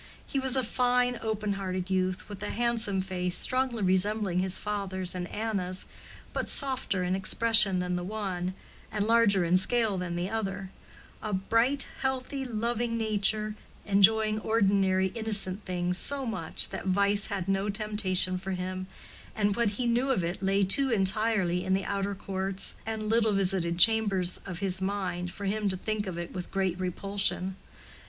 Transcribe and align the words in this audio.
He 0.25 0.39
was 0.39 0.55
a 0.55 0.63
fine 0.63 1.19
open 1.21 1.53
hearted 1.53 1.91
youth, 1.91 2.27
with 2.27 2.41
a 2.41 2.49
handsome 2.49 3.01
face 3.03 3.37
strongly 3.37 3.83
resembling 3.83 4.39
his 4.39 4.57
father's 4.57 5.13
and 5.13 5.27
Anna's, 5.27 5.85
but 6.33 6.49
softer 6.49 7.03
in 7.03 7.13
expression 7.15 7.77
than 7.77 7.95
the 7.95 8.03
one, 8.03 8.55
and 8.91 9.05
larger 9.05 9.45
in 9.45 9.57
scale 9.57 9.99
than 9.99 10.15
the 10.15 10.27
other: 10.27 10.71
a 11.21 11.33
bright, 11.33 11.87
healthy, 11.99 12.43
loving 12.43 12.97
nature, 12.97 13.53
enjoying 13.85 14.39
ordinary 14.39 15.09
innocent 15.09 15.65
things 15.65 15.99
so 15.99 16.25
much 16.25 16.69
that 16.69 16.87
vice 16.87 17.27
had 17.27 17.47
no 17.47 17.69
temptation 17.69 18.39
for 18.39 18.53
him, 18.53 18.87
and 19.35 19.55
what 19.55 19.69
he 19.77 19.85
knew 19.85 20.09
of 20.09 20.23
it 20.23 20.41
lay 20.41 20.63
too 20.63 20.89
entirely 20.89 21.63
in 21.63 21.75
the 21.75 21.85
outer 21.85 22.15
courts 22.15 22.73
and 22.87 23.07
little 23.07 23.33
visited 23.33 23.77
chambers 23.77 24.39
of 24.47 24.57
his 24.57 24.81
mind 24.81 25.29
for 25.29 25.45
him 25.45 25.69
to 25.69 25.77
think 25.77 26.07
of 26.07 26.17
it 26.17 26.33
with 26.33 26.49
great 26.49 26.79
repulsion. 26.79 27.55